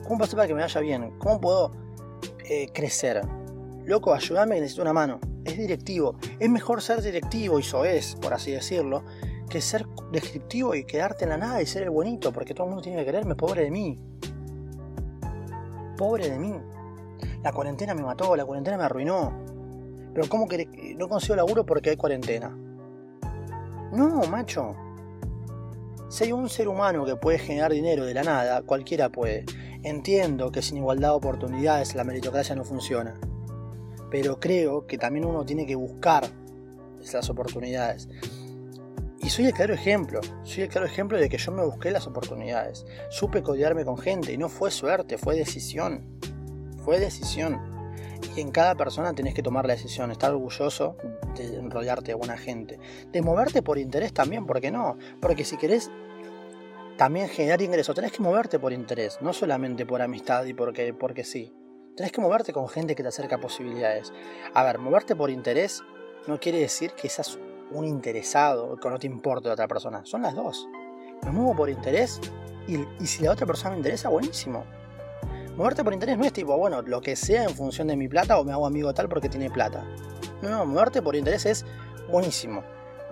¿Cómo 0.03 0.17
puedo 0.17 0.23
hacer 0.23 0.37
para 0.37 0.47
que 0.47 0.53
me 0.53 0.61
vaya 0.61 0.81
bien? 0.81 1.17
¿Cómo 1.19 1.41
puedo 1.41 1.71
eh, 2.49 2.69
crecer? 2.73 3.21
Loco, 3.83 4.13
ayúdame 4.13 4.55
que 4.55 4.61
necesito 4.61 4.83
una 4.83 4.93
mano. 4.93 5.19
Es 5.43 5.57
directivo. 5.57 6.15
Es 6.39 6.49
mejor 6.49 6.81
ser 6.81 7.01
directivo, 7.01 7.59
y 7.59 7.61
eso 7.61 7.83
es, 7.83 8.15
por 8.15 8.33
así 8.33 8.51
decirlo, 8.51 9.03
que 9.49 9.59
ser 9.59 9.85
descriptivo 10.11 10.75
y 10.75 10.85
quedarte 10.85 11.23
en 11.23 11.31
la 11.31 11.37
nada 11.37 11.61
y 11.61 11.65
ser 11.65 11.83
el 11.83 11.89
bonito, 11.89 12.31
porque 12.31 12.53
todo 12.53 12.65
el 12.65 12.69
mundo 12.69 12.83
tiene 12.83 12.99
que 12.99 13.05
quererme, 13.05 13.35
pobre 13.35 13.63
de 13.63 13.71
mí. 13.71 13.97
Pobre 15.97 16.29
de 16.29 16.39
mí. 16.39 16.53
La 17.43 17.51
cuarentena 17.51 17.93
me 17.93 18.03
mató, 18.03 18.35
la 18.35 18.45
cuarentena 18.45 18.77
me 18.77 18.83
arruinó. 18.83 19.33
Pero 20.13 20.29
¿cómo 20.29 20.47
que 20.47 20.95
no 20.97 21.07
consigo 21.07 21.35
laburo 21.35 21.65
porque 21.65 21.91
hay 21.91 21.97
cuarentena? 21.97 22.49
No, 23.91 24.21
macho. 24.29 24.75
Si 26.09 26.23
hay 26.23 26.31
un 26.31 26.49
ser 26.49 26.67
humano 26.67 27.05
que 27.05 27.15
puede 27.15 27.37
generar 27.37 27.71
dinero 27.71 28.05
de 28.05 28.13
la 28.13 28.23
nada, 28.23 28.61
cualquiera 28.61 29.09
puede. 29.09 29.45
Entiendo 29.83 30.51
que 30.51 30.61
sin 30.61 30.77
igualdad 30.77 31.09
de 31.09 31.15
oportunidades 31.15 31.95
la 31.95 32.03
meritocracia 32.03 32.55
no 32.55 32.63
funciona. 32.63 33.19
Pero 34.09 34.39
creo 34.39 34.87
que 34.87 34.97
también 34.97 35.25
uno 35.25 35.45
tiene 35.45 35.65
que 35.65 35.75
buscar 35.75 36.25
esas 37.03 37.29
oportunidades. 37.29 38.07
Y 39.25 39.31
soy 39.31 39.47
el 39.47 39.53
claro 39.53 39.73
ejemplo, 39.73 40.21
soy 40.43 40.65
el 40.65 40.69
claro 40.69 40.85
ejemplo 40.85 41.17
de 41.17 41.29
que 41.29 41.39
yo 41.39 41.51
me 41.51 41.65
busqué 41.65 41.89
las 41.89 42.05
oportunidades, 42.05 42.85
supe 43.09 43.41
codearme 43.41 43.83
con 43.83 43.97
gente 43.97 44.31
y 44.31 44.37
no 44.37 44.49
fue 44.49 44.69
suerte, 44.69 45.17
fue 45.17 45.35
decisión, 45.35 46.05
fue 46.83 46.99
decisión. 46.99 47.59
Y 48.35 48.41
en 48.41 48.51
cada 48.51 48.75
persona 48.75 49.15
tenés 49.15 49.33
que 49.33 49.41
tomar 49.41 49.65
la 49.65 49.73
decisión, 49.73 50.11
estar 50.11 50.31
orgulloso 50.31 50.95
de 51.35 51.59
rodearte 51.67 52.11
de 52.11 52.13
buena 52.13 52.37
gente. 52.37 52.77
De 53.11 53.23
moverte 53.23 53.63
por 53.63 53.79
interés 53.79 54.13
también, 54.13 54.45
¿por 54.45 54.61
qué 54.61 54.69
no? 54.69 54.95
Porque 55.19 55.43
si 55.43 55.57
querés 55.57 55.89
también 56.95 57.27
generar 57.27 57.63
ingresos, 57.63 57.95
tenés 57.95 58.11
que 58.11 58.21
moverte 58.21 58.59
por 58.59 58.73
interés, 58.73 59.17
no 59.21 59.33
solamente 59.33 59.87
por 59.87 60.03
amistad 60.03 60.45
y 60.45 60.53
porque, 60.53 60.93
porque 60.93 61.23
sí. 61.23 61.51
Tenés 61.97 62.11
que 62.11 62.21
moverte 62.21 62.53
con 62.53 62.69
gente 62.69 62.93
que 62.93 63.01
te 63.01 63.09
acerca 63.09 63.39
posibilidades. 63.39 64.13
A 64.53 64.63
ver, 64.63 64.77
moverte 64.77 65.15
por 65.15 65.31
interés 65.31 65.81
no 66.27 66.39
quiere 66.39 66.59
decir 66.59 66.91
que 66.91 67.09
seas 67.09 67.39
un 67.71 67.85
interesado, 67.85 68.77
que 68.77 68.89
no 68.89 68.99
te 68.99 69.07
importe 69.07 69.47
la 69.47 69.53
otra 69.53 69.67
persona. 69.67 70.05
Son 70.05 70.21
las 70.21 70.35
dos. 70.35 70.67
Me 71.23 71.31
muevo 71.31 71.55
por 71.55 71.69
interés 71.69 72.19
y, 72.67 72.77
y 73.01 73.07
si 73.07 73.23
la 73.23 73.31
otra 73.31 73.45
persona 73.45 73.71
me 73.71 73.77
interesa, 73.77 74.09
buenísimo. 74.09 74.65
Moverte 75.57 75.85
por 75.85 75.93
interés 75.93 76.17
no 76.17 76.25
es 76.25 76.33
tipo, 76.33 76.57
bueno, 76.57 76.81
lo 76.81 76.99
que 76.99 77.15
sea 77.15 77.45
en 77.45 77.51
función 77.51 77.87
de 77.87 77.95
mi 77.95 78.09
plata 78.09 78.37
o 78.37 78.43
me 78.43 78.51
hago 78.51 78.67
amigo 78.67 78.93
tal 78.93 79.07
porque 79.07 79.29
tiene 79.29 79.49
plata. 79.49 79.85
No, 80.41 80.49
no, 80.49 80.65
moverte 80.65 81.01
por 81.01 81.15
interés 81.15 81.45
es 81.45 81.65
buenísimo. 82.11 82.61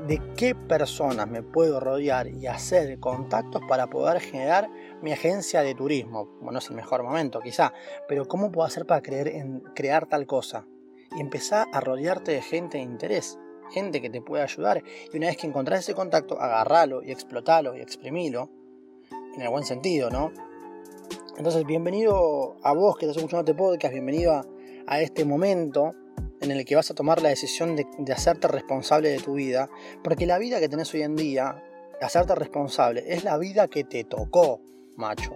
¿De 0.05 0.22
qué 0.36 0.53
personas 0.53 1.25
me 1.29 1.41
puedo 1.41 1.79
rodear 1.79 2.27
y 2.27 2.48
hacer 2.48 3.00
contactos 3.00 3.62
para 3.69 3.88
poder 3.88 4.19
generar 4.19 4.69
mi 5.01 5.13
agencia 5.13 5.62
de 5.62 5.74
turismo? 5.74 6.38
Bueno, 6.41 6.60
es 6.60 6.69
el 6.69 6.75
mejor 6.75 7.03
momento 7.03 7.39
quizá, 7.39 7.72
pero 8.10 8.27
¿cómo 8.27 8.51
puedo 8.51 8.67
hacer 8.67 8.86
para 8.86 9.01
creer 9.01 9.29
en 9.29 9.62
crear 9.74 10.07
tal 10.07 10.25
cosa? 10.27 10.65
Y 11.15 11.22
empezar 11.22 11.67
a 11.72 11.79
rodearte 11.79 12.33
de 12.33 12.41
gente 12.41 12.77
de 12.77 12.83
interés, 12.83 13.39
gente 13.74 14.01
que 14.01 14.10
te 14.10 14.22
pueda 14.22 14.44
ayudar. 14.44 14.84
Y 15.12 15.18
una 15.18 15.27
vez 15.27 15.38
que 15.38 15.48
encontrás 15.48 15.82
ese 15.82 15.94
contacto, 15.94 16.39
agarralo 16.39 17.03
y 17.03 17.12
explotalo 17.12 17.75
y 17.75 17.82
exprimilo, 17.82 18.50
en 19.36 19.42
el 19.42 19.50
buen 19.50 19.65
sentido, 19.65 20.10
¿no? 20.10 20.32
Entonces, 21.38 21.65
bienvenido 21.65 22.58
a 22.62 22.74
vos 22.74 22.96
que 22.96 23.06
estás 23.06 23.18
escuchando 23.18 23.51
este 23.51 23.56
podcast, 23.56 23.92
bienvenido 23.92 24.34
a, 24.86 25.01
este 25.01 25.25
momento 25.25 25.92
en 26.42 26.51
el 26.51 26.63
que 26.65 26.75
vas 26.75 26.92
a 26.92 26.94
tomar 26.94 27.22
la 27.22 27.30
decisión 27.30 27.75
de, 27.75 27.86
hacerte 28.13 28.48
responsable 28.48 29.10
de 29.10 29.20
tu 29.20 29.34
vida, 29.34 29.70
porque 30.03 30.27
la 30.27 30.38
vida 30.38 30.60
que 30.60 30.70
tenés 30.70 30.94
hoy 30.94 31.01
en 31.01 31.15
día, 31.15 31.63
hacerte 32.01 32.36
responsable, 32.36 33.03
es 33.08 33.24
la 33.24 33.38
vida 33.38 33.68
que 33.68 33.84
te 33.84 34.03
tocó, 34.03 34.62
macho. 34.96 35.34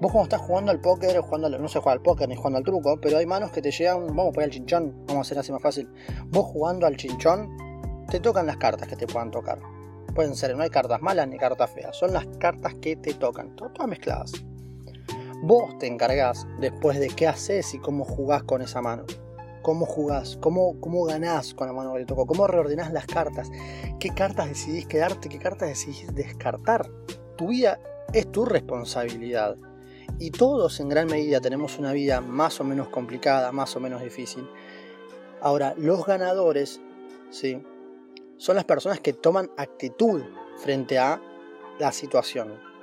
Vos 0.00 0.10
cuando 0.10 0.24
estás 0.24 0.40
jugando 0.40 0.72
al 0.72 0.80
póker, 0.80 1.16
jugando 1.20 1.48
no 1.56 1.68
se 1.68 1.78
juega 1.78 1.92
al 1.92 2.02
póker 2.02 2.28
ni 2.28 2.34
jugando 2.34 2.58
al 2.58 2.64
truco, 2.64 2.98
pero 3.00 3.16
hay 3.16 3.26
manos 3.26 3.52
que 3.52 3.62
te 3.62 3.70
llegan, 3.70 4.08
vamos 4.08 4.30
a 4.30 4.32
poner 4.32 4.48
al 4.48 4.50
chinchón, 4.50 4.92
vamos 5.06 5.18
a 5.18 5.20
hacer 5.20 5.38
así 5.38 5.52
más 5.52 5.62
fácil. 5.62 5.88
Vos 6.30 6.46
jugando 6.46 6.86
al 6.86 6.96
chinchón, 6.96 7.56
te 8.10 8.18
tocan 8.18 8.46
las 8.46 8.56
cartas 8.56 8.88
que 8.88 8.96
te 8.96 9.06
puedan 9.06 9.30
tocar. 9.30 9.60
Pueden 10.12 10.34
ser, 10.34 10.56
no 10.56 10.64
hay 10.64 10.70
cartas 10.70 11.00
malas 11.00 11.28
ni 11.28 11.38
cartas 11.38 11.70
feas, 11.70 11.96
son 11.96 12.12
las 12.12 12.26
cartas 12.38 12.74
que 12.74 12.96
te 12.96 13.14
tocan, 13.14 13.54
todas 13.54 13.88
mezcladas. 13.88 14.32
Vos 15.42 15.78
te 15.78 15.86
encargás 15.86 16.46
después 16.58 16.98
de 16.98 17.08
qué 17.08 17.28
haces 17.28 17.72
y 17.74 17.78
cómo 17.78 18.04
jugás 18.04 18.42
con 18.42 18.62
esa 18.62 18.82
mano. 18.82 19.04
Cómo 19.62 19.86
jugás, 19.86 20.36
cómo, 20.42 20.78
cómo 20.80 21.04
ganás 21.04 21.54
con 21.54 21.68
la 21.68 21.72
mano 21.72 21.94
que 21.94 22.00
te 22.00 22.06
tocó, 22.06 22.26
cómo 22.26 22.46
reordenás 22.46 22.92
las 22.92 23.06
cartas, 23.06 23.50
qué 24.00 24.10
cartas 24.10 24.48
decidís 24.48 24.86
quedarte, 24.86 25.28
qué 25.28 25.38
cartas 25.38 25.68
decidís 25.68 26.12
descartar. 26.14 26.90
Tu 27.36 27.48
vida 27.48 27.78
es 28.12 28.30
tu 28.30 28.44
responsabilidad. 28.44 29.56
Y 30.18 30.30
todos 30.30 30.80
en 30.80 30.88
gran 30.88 31.06
medida 31.06 31.40
tenemos 31.40 31.78
una 31.78 31.92
vida 31.92 32.20
más 32.20 32.60
o 32.60 32.64
menos 32.64 32.88
complicada, 32.88 33.52
más 33.52 33.74
o 33.76 33.80
menos 33.80 34.02
difícil. 34.02 34.48
Ahora, 35.40 35.74
los 35.76 36.06
ganadores, 36.06 36.80
¿sí? 37.30 37.62
Son 38.36 38.56
las 38.56 38.64
personas 38.64 39.00
que 39.00 39.12
toman 39.12 39.50
actitud 39.56 40.22
frente 40.56 40.98
a 40.98 41.20
la 41.78 41.92
situación 41.92 42.74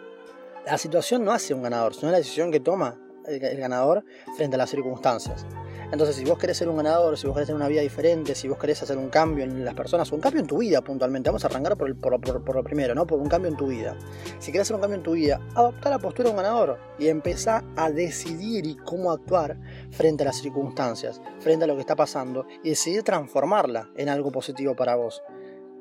la 0.65 0.77
situación 0.77 1.23
no 1.23 1.31
hace 1.31 1.53
un 1.53 1.63
ganador, 1.63 1.95
sino 1.95 2.11
la 2.11 2.17
decisión 2.17 2.51
que 2.51 2.59
toma 2.59 2.97
el, 3.25 3.39
ganador 3.39 4.03
frente 4.35 4.55
a 4.55 4.57
las 4.57 4.69
circunstancias. 4.69 5.45
Entonces, 5.91 6.15
si 6.15 6.23
vos 6.23 6.37
querés 6.37 6.57
ser 6.57 6.69
un 6.69 6.77
ganador, 6.77 7.17
si 7.17 7.27
vos 7.27 7.35
querés 7.35 7.47
tener 7.47 7.57
una 7.57 7.67
vida 7.67 7.81
diferente, 7.81 8.33
si 8.33 8.47
vos 8.47 8.57
querés 8.57 8.81
hacer 8.81 8.97
un 8.97 9.09
cambio 9.09 9.43
en 9.43 9.65
las 9.65 9.73
personas, 9.73 10.11
o 10.11 10.15
un 10.15 10.21
cambio 10.21 10.39
en 10.39 10.47
tu 10.47 10.59
vida 10.59 10.81
puntualmente, 10.81 11.29
vamos 11.29 11.43
a 11.43 11.47
arrancar 11.47 11.75
por, 11.75 12.55
lo 12.55 12.63
primero, 12.63 12.95
¿no? 12.95 13.05
Por 13.05 13.19
un 13.19 13.27
cambio 13.27 13.51
en 13.51 13.57
tu 13.57 13.67
vida. 13.67 13.97
Si 14.39 14.51
querés 14.51 14.67
hacer 14.67 14.75
un 14.75 14.81
cambio 14.81 14.97
en 14.97 15.03
tu 15.03 15.11
vida, 15.13 15.41
adopta 15.53 15.89
la 15.89 15.99
postura 15.99 16.29
de 16.29 16.35
un 16.35 16.41
ganador 16.41 16.79
y 16.97 17.09
empezá 17.09 17.63
a 17.75 17.91
decidir 17.91 18.65
y 18.65 18.75
cómo 18.77 19.11
actuar 19.11 19.57
frente 19.91 20.23
a 20.23 20.27
las 20.27 20.37
circunstancias, 20.37 21.21
frente 21.39 21.65
a 21.65 21.67
lo 21.67 21.75
que 21.75 21.81
está 21.81 21.95
pasando 21.95 22.45
y 22.63 22.69
decidir 22.69 23.03
transformarla 23.03 23.89
en 23.97 24.07
algo 24.07 24.31
positivo 24.31 24.75
para 24.75 24.95
vos 24.95 25.21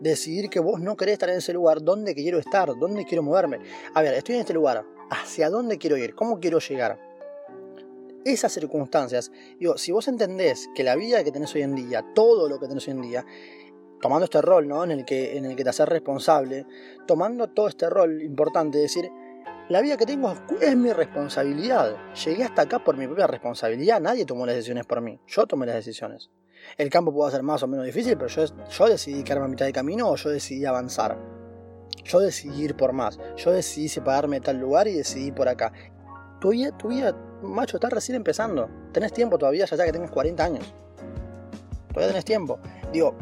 decidir 0.00 0.48
que 0.48 0.60
vos 0.60 0.80
no 0.80 0.96
querés 0.96 1.12
estar 1.12 1.28
en 1.28 1.36
ese 1.36 1.52
lugar, 1.52 1.82
dónde 1.82 2.14
quiero 2.14 2.38
estar, 2.38 2.70
dónde 2.78 3.04
quiero 3.04 3.22
moverme. 3.22 3.58
A 3.92 4.00
ver, 4.00 4.14
estoy 4.14 4.36
en 4.36 4.40
este 4.40 4.54
lugar, 4.54 4.82
¿hacia 5.10 5.50
dónde 5.50 5.76
quiero 5.76 5.98
ir? 5.98 6.14
¿Cómo 6.14 6.40
quiero 6.40 6.58
llegar? 6.58 7.09
Esas 8.24 8.52
circunstancias, 8.52 9.32
digo, 9.58 9.78
si 9.78 9.92
vos 9.92 10.06
entendés 10.08 10.68
que 10.74 10.84
la 10.84 10.94
vida 10.94 11.24
que 11.24 11.32
tenés 11.32 11.54
hoy 11.54 11.62
en 11.62 11.74
día, 11.74 12.04
todo 12.14 12.48
lo 12.48 12.60
que 12.60 12.68
tenés 12.68 12.86
hoy 12.86 12.92
en 12.92 13.02
día, 13.02 13.26
tomando 14.00 14.24
este 14.24 14.42
rol, 14.42 14.68
¿no? 14.68 14.84
En 14.84 14.90
el 14.90 15.04
que, 15.04 15.36
en 15.36 15.44
el 15.46 15.56
que 15.56 15.64
te 15.64 15.70
haces 15.70 15.88
responsable, 15.88 16.66
tomando 17.06 17.48
todo 17.48 17.68
este 17.68 17.88
rol 17.88 18.22
importante, 18.22 18.78
de 18.78 18.82
decir, 18.82 19.10
la 19.68 19.80
vida 19.80 19.96
que 19.96 20.04
tengo 20.04 20.34
es 20.60 20.76
mi 20.76 20.92
responsabilidad. 20.92 21.96
Llegué 22.24 22.44
hasta 22.44 22.62
acá 22.62 22.82
por 22.82 22.96
mi 22.96 23.06
propia 23.06 23.26
responsabilidad, 23.26 24.00
nadie 24.00 24.26
tomó 24.26 24.44
las 24.44 24.56
decisiones 24.56 24.84
por 24.84 25.00
mí, 25.00 25.18
yo 25.26 25.46
tomé 25.46 25.66
las 25.66 25.76
decisiones. 25.76 26.30
El 26.76 26.90
campo 26.90 27.12
puede 27.12 27.32
ser 27.32 27.42
más 27.42 27.62
o 27.62 27.66
menos 27.66 27.86
difícil, 27.86 28.16
pero 28.16 28.28
yo, 28.28 28.44
yo 28.68 28.86
decidí 28.86 29.22
quedarme 29.22 29.46
a 29.46 29.48
mitad 29.48 29.66
de 29.66 29.72
camino 29.72 30.10
o 30.10 30.16
yo 30.16 30.28
decidí 30.28 30.66
avanzar. 30.66 31.18
Yo 32.04 32.20
decidí 32.20 32.64
ir 32.64 32.76
por 32.76 32.92
más. 32.92 33.18
Yo 33.36 33.52
decidí 33.52 33.88
separarme 33.88 34.36
de 34.36 34.46
tal 34.46 34.58
lugar 34.58 34.88
y 34.88 34.92
decidí 34.94 35.32
por 35.32 35.48
acá. 35.48 35.72
Tu 36.40 36.50
vida, 36.50 36.76
tu 36.76 36.88
vida, 36.88 37.16
macho, 37.42 37.76
está 37.76 37.88
recién 37.88 38.16
empezando. 38.16 38.68
Tenés 38.92 39.12
tiempo 39.12 39.38
todavía, 39.38 39.64
ya 39.64 39.84
que 39.84 39.92
tengas 39.92 40.10
40 40.10 40.44
años. 40.44 40.74
Todavía 41.88 42.08
tenés 42.08 42.24
tiempo. 42.24 42.58
Digo, 42.92 43.14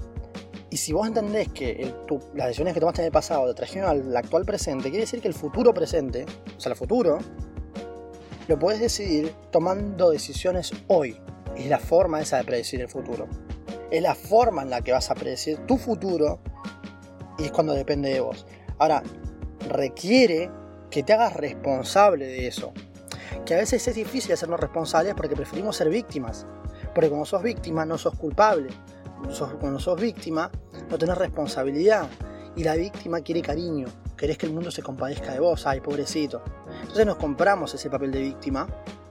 y 0.70 0.76
si 0.76 0.92
vos 0.92 1.06
entendés 1.06 1.48
que 1.48 1.94
las 2.34 2.48
decisiones 2.48 2.74
que 2.74 2.80
tomaste 2.80 3.02
en 3.02 3.06
el 3.06 3.12
pasado 3.12 3.46
te 3.48 3.54
trajeron 3.54 3.88
al 3.88 4.16
actual 4.16 4.44
presente, 4.44 4.90
quiere 4.90 5.04
decir 5.04 5.20
que 5.20 5.28
el 5.28 5.34
futuro 5.34 5.72
presente, 5.72 6.26
o 6.56 6.60
sea, 6.60 6.72
el 6.72 6.78
futuro, 6.78 7.18
lo 8.48 8.58
puedes 8.58 8.80
decidir 8.80 9.34
tomando 9.50 10.10
decisiones 10.10 10.72
hoy 10.88 11.18
es 11.58 11.66
la 11.66 11.78
forma 11.78 12.20
esa 12.20 12.38
de 12.38 12.44
predecir 12.44 12.80
el 12.80 12.88
futuro. 12.88 13.26
Es 13.90 14.02
la 14.02 14.14
forma 14.14 14.62
en 14.62 14.70
la 14.70 14.80
que 14.82 14.92
vas 14.92 15.10
a 15.10 15.14
predecir 15.14 15.58
tu 15.66 15.76
futuro 15.76 16.40
y 17.38 17.44
es 17.44 17.52
cuando 17.52 17.74
depende 17.74 18.10
de 18.10 18.20
vos. 18.20 18.46
Ahora, 18.78 19.02
requiere 19.68 20.50
que 20.90 21.02
te 21.02 21.12
hagas 21.12 21.34
responsable 21.34 22.26
de 22.26 22.46
eso. 22.46 22.72
Que 23.44 23.54
a 23.54 23.58
veces 23.58 23.86
es 23.88 23.94
difícil 23.94 24.32
hacernos 24.32 24.60
responsables 24.60 25.14
porque 25.14 25.34
preferimos 25.34 25.76
ser 25.76 25.88
víctimas. 25.88 26.46
Porque 26.94 27.08
cuando 27.08 27.26
sos 27.26 27.42
víctima 27.42 27.84
no 27.84 27.98
sos 27.98 28.14
culpable. 28.14 28.68
Cuando 29.60 29.78
sos 29.78 30.00
víctima 30.00 30.50
no 30.90 30.98
tenés 30.98 31.18
responsabilidad. 31.18 32.08
Y 32.56 32.64
la 32.64 32.74
víctima 32.74 33.20
quiere 33.20 33.42
cariño. 33.42 33.88
Querés 34.16 34.36
que 34.36 34.46
el 34.46 34.52
mundo 34.52 34.70
se 34.70 34.82
compadezca 34.82 35.32
de 35.32 35.40
vos. 35.40 35.66
Ay, 35.66 35.80
pobrecito. 35.80 36.42
Entonces 36.80 37.06
nos 37.06 37.16
compramos 37.16 37.74
ese 37.74 37.88
papel 37.88 38.10
de 38.10 38.20
víctima 38.20 38.66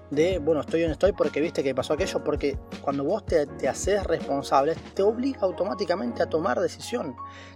de, 0.09 0.39
bueno, 0.39 0.61
estoy 0.61 0.81
donde 0.81 0.93
estoy 0.93 1.11
porque 1.11 1.41
viste 1.41 1.63
que 1.63 1.75
pasó 1.75 1.93
aquello, 1.93 2.23
porque 2.23 2.57
cuando 2.81 3.03
vos 3.03 3.25
te, 3.25 3.45
te 3.45 3.67
haces 3.67 4.03
responsable, 4.05 4.75
te 4.93 5.03
obliga 5.03 5.41
automáticamente 5.41 6.23
a 6.23 6.29
tomar 6.29 6.59
decisión, 6.59 7.15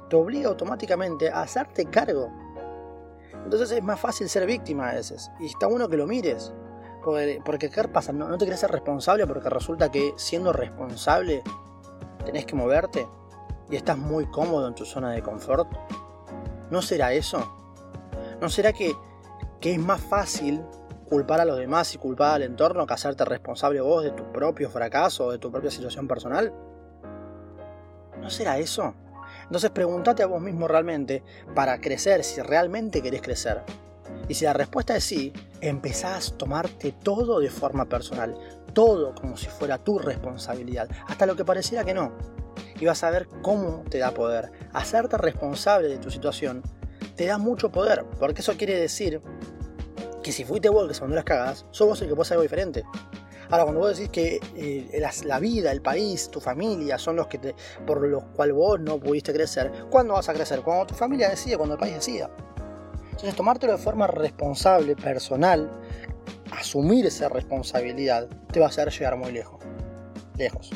te 0.10 0.16
obliga 0.16 0.50
automáticamente 0.50 1.30
a 1.30 1.42
hacerte 1.42 1.86
cargo. 1.86 2.30
Entonces 3.44 3.72
es 3.72 3.84
más 3.84 4.00
fácil 4.00 4.28
ser 4.30 4.46
víctima 4.46 4.90
a 4.90 4.94
veces, 4.96 5.32
y 5.40 5.46
está 5.48 5.68
bueno 5.68 5.88
que 5.88 5.98
lo 5.98 6.06
mires, 6.08 6.54
porque, 7.02 7.70
¿qué 7.70 7.84
pasa? 7.88 8.14
No, 8.14 8.38
te 8.38 8.46
querés 8.46 8.60
ser 8.60 8.72
responsable 8.72 9.26
porque 9.28 9.50
resulta 9.50 9.92
que 9.92 10.14
siendo 10.18 10.54
responsable 10.54 11.44
tenés 12.26 12.46
que 12.46 12.56
moverte 12.56 13.08
y 13.70 13.76
estás 13.76 13.98
muy 13.98 14.26
cómodo 14.28 14.68
en 14.68 14.76
tu 14.76 14.86
zona 14.86 15.12
de 15.12 15.22
confort. 15.22 15.68
¿No 16.70 16.82
será 16.82 17.14
eso? 17.14 17.58
¿No 18.40 18.50
será 18.50 18.74
que, 18.74 18.96
que 19.60 19.74
es 19.74 19.80
más 19.80 20.02
fácil 20.02 20.62
culpar 21.10 21.42
a 21.42 21.46
los 21.46 21.58
demás 21.58 21.94
y 21.94 21.98
culpar 21.98 22.36
al 22.36 22.44
entorno 22.44 22.88
que 22.88 22.94
hacerte 22.94 23.26
responsable 23.26 23.82
vos 23.82 24.04
de 24.04 24.12
tu 24.12 24.32
propio 24.32 24.70
fracaso 24.70 25.26
o 25.26 25.32
de 25.32 25.40
tu 25.40 25.52
propia 25.52 25.72
situación 25.72 26.08
personal? 26.08 26.54
¿No 28.22 28.30
será 28.30 28.58
eso? 28.60 28.94
Entonces 29.44 29.72
pregúntate 29.72 30.24
a 30.24 30.28
vos 30.28 30.42
mismo 30.42 30.68
realmente 30.68 31.24
para 31.54 31.82
crecer 31.82 32.24
si 32.24 32.42
realmente 32.42 33.02
querés 33.02 33.22
crecer. 33.22 33.64
Y 34.28 34.34
si 34.34 34.46
la 34.46 34.54
respuesta 34.54 34.96
es 34.96 35.04
sí, 35.04 35.34
empezás 35.60 36.32
a 36.32 36.38
tomarte 36.38 36.94
todo 37.04 37.40
de 37.40 37.50
forma 37.50 37.86
personal, 37.86 38.36
todo 38.74 39.14
como 39.16 39.38
si 39.38 39.48
fuera 39.48 39.78
tu 39.78 40.00
responsabilidad, 40.00 40.90
hasta 41.08 41.26
lo 41.26 41.36
que 41.36 41.46
pareciera 41.46 41.84
que 41.84 41.94
no. 41.94 42.14
Y 42.80 42.86
vas 42.86 43.04
a 43.04 43.10
ver 43.10 43.28
cómo 43.42 43.84
te 43.90 44.00
da 44.00 44.12
poder. 44.12 44.52
Hacerte 44.74 45.18
responsable 45.18 45.88
de 45.88 45.98
tu 45.98 46.10
situación 46.10 46.64
te 47.16 47.26
da 47.26 47.38
mucho 47.38 47.72
poder, 47.72 48.06
porque 48.20 48.42
eso 48.42 48.54
quiere 48.54 48.80
decir 48.80 49.22
que 50.24 50.32
si 50.32 50.44
fuiste 50.44 50.70
vos 50.70 50.88
que 50.88 50.94
se 50.94 51.02
mandó 51.02 51.16
las 51.16 51.26
cagadas, 51.26 51.66
sos 51.72 51.88
vos 51.88 52.02
el 52.02 52.08
que 52.08 52.16
puede 52.16 52.28
hacer 52.28 52.36
algo 52.36 52.44
diferente. 52.44 52.84
Ahora, 53.50 53.64
cuando 53.64 53.82
vos 53.82 53.98
decís 53.98 54.10
que 54.10 54.40
eh, 54.56 55.02
la, 55.26 55.40
vida, 55.40 55.74
el 55.74 55.82
país, 55.82 56.30
tu 56.32 56.40
familia 56.40 56.98
son 56.98 57.18
los 57.18 57.28
que 57.28 57.38
te, 57.38 57.56
por 57.86 58.08
los 58.08 58.24
cuales 58.34 58.56
vos 58.56 58.80
no 58.80 58.98
pudiste 58.98 59.34
crecer, 59.34 59.72
¿cuándo 59.90 60.14
vas 60.14 60.30
a 60.30 60.34
crecer? 60.34 60.62
Cuando 60.62 60.86
tu 60.86 60.96
familia 60.96 61.30
decida, 61.30 61.58
cuando 61.58 61.76
el 61.76 61.80
país 61.80 61.96
decida. 61.96 62.30
Entonces, 63.22 63.38
tomártelo 63.38 63.74
de 63.74 63.78
forma 63.78 64.08
responsable, 64.08 64.96
personal, 64.96 65.70
asumir 66.58 67.06
esa 67.06 67.30
responsabilidad, 67.30 68.28
te 68.52 68.60
va 68.60 68.66
a 68.66 68.70
hacer 68.70 68.90
llegar 68.90 69.16
muy 69.16 69.32
lejos. 69.32 69.60
lejos. 70.38 70.72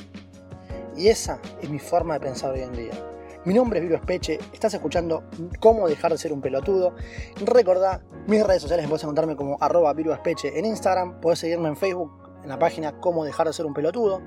Y 0.95 1.07
esa 1.07 1.39
es 1.63 1.69
mi 1.71 1.79
forma 1.79 2.13
de 2.13 2.19
pensar 2.19 2.51
hoy 2.51 2.61
en 2.61 2.73
día. 2.73 2.91
Mi 3.45 3.55
nombre 3.55 3.79
es 3.79 3.85
Viro 3.85 3.95
Espeche, 3.95 4.37
estás 4.53 4.75
escuchando 4.75 5.23
Cómo 5.59 5.87
dejar 5.87 6.11
de 6.11 6.19
ser 6.19 6.31
un 6.33 6.41
pelotudo. 6.41 6.93
Recordá, 7.43 8.03
mis 8.27 8.45
redes 8.45 8.61
sociales 8.61 8.87
puedes 8.87 9.01
encontrarme 9.01 9.35
como 9.35 9.57
arroba 9.59 9.91
Viro 9.93 10.13
Espeche 10.13 10.55
en 10.55 10.65
Instagram, 10.65 11.19
puedes 11.21 11.39
seguirme 11.39 11.69
en 11.69 11.75
Facebook 11.75 12.11
en 12.43 12.49
la 12.49 12.59
página 12.59 12.99
Cómo 12.99 13.25
dejar 13.25 13.47
de 13.47 13.53
ser 13.53 13.65
un 13.65 13.73
pelotudo. 13.73 14.21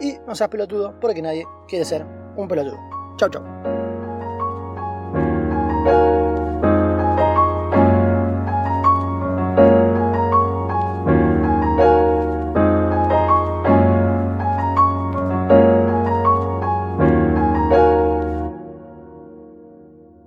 Y 0.00 0.16
no 0.26 0.34
seas 0.34 0.50
pelotudo 0.50 0.98
porque 0.98 1.22
nadie 1.22 1.46
quiere 1.68 1.84
ser 1.84 2.04
un 2.36 2.48
pelotudo. 2.48 2.78
Chau 3.18 3.30
chau. 3.30 3.91